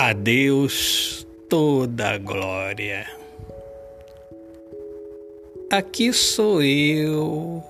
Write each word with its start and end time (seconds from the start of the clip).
A 0.00 0.12
Deus 0.12 1.26
toda 1.48 2.10
a 2.10 2.18
glória. 2.18 3.04
Aqui 5.68 6.12
sou 6.12 6.62
eu, 6.62 7.60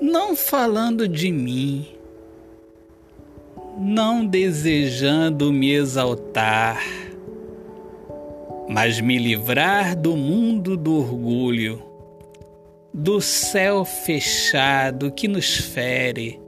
não 0.00 0.36
falando 0.36 1.08
de 1.08 1.32
mim, 1.32 1.88
não 3.76 4.24
desejando 4.24 5.52
me 5.52 5.72
exaltar, 5.72 6.80
mas 8.68 9.00
me 9.00 9.18
livrar 9.18 9.96
do 9.96 10.16
mundo 10.16 10.76
do 10.76 11.00
orgulho, 11.00 11.82
do 12.94 13.20
céu 13.20 13.84
fechado 13.84 15.10
que 15.10 15.26
nos 15.26 15.56
fere 15.56 16.40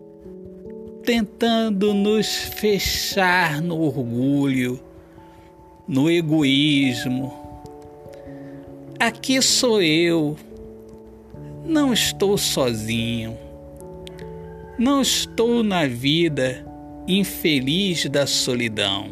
tentando 1.04 1.92
nos 1.92 2.34
fechar 2.34 3.60
no 3.60 3.78
orgulho, 3.78 4.80
no 5.86 6.10
egoísmo. 6.10 7.32
Aqui 8.98 9.42
sou 9.42 9.82
eu, 9.82 10.34
não 11.62 11.92
estou 11.92 12.38
sozinho, 12.38 13.36
não 14.78 15.02
estou 15.02 15.62
na 15.62 15.86
vida 15.86 16.64
infeliz 17.06 18.06
da 18.06 18.26
solidão. 18.26 19.08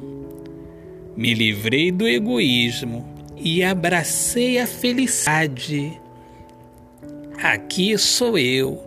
Me 1.14 1.34
livrei 1.34 1.92
do 1.92 2.08
egoísmo 2.08 3.06
e 3.36 3.62
abracei 3.62 4.58
a 4.58 4.66
felicidade. 4.66 6.00
Aqui 7.42 7.98
sou 7.98 8.38
eu, 8.38 8.82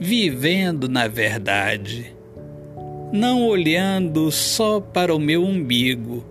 vivendo 0.00 0.88
na 0.88 1.06
verdade 1.06 2.14
não 3.14 3.46
olhando 3.46 4.28
só 4.32 4.80
para 4.80 5.14
o 5.14 5.20
meu 5.20 5.44
umbigo, 5.44 6.24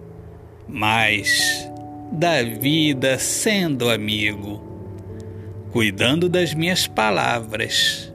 mas 0.68 1.66
da 2.12 2.44
vida 2.44 3.18
sendo 3.18 3.90
amigo, 3.90 4.62
cuidando 5.72 6.28
das 6.28 6.54
minhas 6.54 6.86
palavras, 6.86 8.14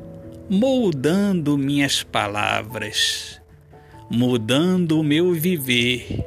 moldando 0.50 1.56
minhas 1.56 2.02
palavras, 2.02 3.40
mudando 4.10 5.00
o 5.00 5.02
meu 5.02 5.32
viver, 5.32 6.26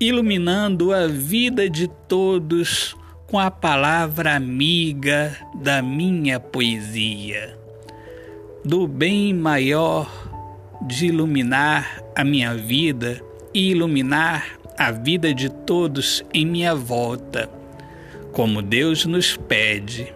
iluminando 0.00 0.90
a 0.90 1.06
vida 1.06 1.68
de 1.68 1.86
todos 1.86 2.96
com 3.26 3.38
a 3.38 3.50
palavra 3.50 4.36
amiga 4.36 5.36
da 5.56 5.82
minha 5.82 6.40
poesia, 6.40 7.58
do 8.64 8.88
bem 8.88 9.34
maior 9.34 10.21
de 10.86 11.06
iluminar 11.06 12.02
a 12.14 12.24
minha 12.24 12.54
vida 12.54 13.20
e 13.54 13.70
iluminar 13.70 14.58
a 14.78 14.90
vida 14.90 15.32
de 15.32 15.48
todos 15.48 16.24
em 16.32 16.44
minha 16.44 16.74
volta, 16.74 17.48
como 18.32 18.62
Deus 18.62 19.04
nos 19.04 19.36
pede. 19.36 20.12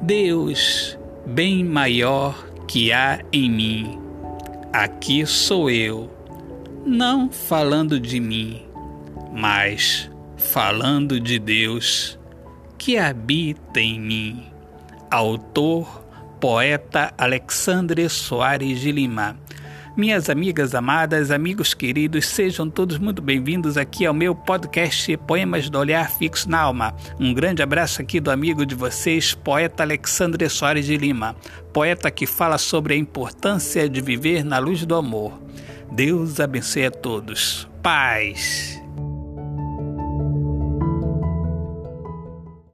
Deus, 0.00 0.98
bem 1.26 1.64
maior 1.64 2.46
que 2.66 2.92
há 2.92 3.20
em 3.32 3.50
mim, 3.50 3.98
aqui 4.72 5.26
sou 5.26 5.70
eu, 5.70 6.10
não 6.84 7.30
falando 7.30 8.00
de 8.00 8.18
mim, 8.18 8.62
mas 9.32 10.10
falando 10.36 11.20
de 11.20 11.38
Deus 11.38 12.18
que 12.78 12.98
habita 12.98 13.80
em 13.80 14.00
mim. 14.00 14.46
Autor 15.10 16.04
poeta 16.42 17.14
Alexandre 17.16 18.08
Soares 18.08 18.80
de 18.80 18.90
Lima. 18.90 19.36
Minhas 19.96 20.28
amigas 20.28 20.74
amadas, 20.74 21.30
amigos 21.30 21.72
queridos, 21.72 22.26
sejam 22.26 22.68
todos 22.68 22.98
muito 22.98 23.22
bem-vindos 23.22 23.76
aqui 23.76 24.04
ao 24.04 24.12
meu 24.12 24.34
podcast 24.34 25.16
Poemas 25.18 25.70
do 25.70 25.78
Olhar 25.78 26.10
Fixo 26.10 26.50
na 26.50 26.58
Alma. 26.62 26.96
Um 27.20 27.32
grande 27.32 27.62
abraço 27.62 28.02
aqui 28.02 28.18
do 28.18 28.28
amigo 28.28 28.66
de 28.66 28.74
vocês, 28.74 29.34
poeta 29.34 29.84
Alexandre 29.84 30.48
Soares 30.48 30.84
de 30.84 30.96
Lima, 30.96 31.36
poeta 31.72 32.10
que 32.10 32.26
fala 32.26 32.58
sobre 32.58 32.94
a 32.94 32.96
importância 32.96 33.88
de 33.88 34.00
viver 34.00 34.44
na 34.44 34.58
luz 34.58 34.84
do 34.84 34.96
amor. 34.96 35.40
Deus 35.92 36.40
abençoe 36.40 36.86
a 36.86 36.90
todos. 36.90 37.68
Paz. 37.80 38.81